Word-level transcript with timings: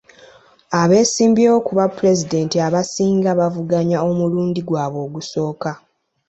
Abeesimbyewo 0.81 1.57
ku 1.65 1.71
bwa 1.75 1.87
pulezidenti 1.95 2.55
abasinga 2.67 3.29
bavuganya 3.39 3.97
omulundi 4.09 4.59
gwabwe 4.67 4.99
ogusooka. 5.05 5.71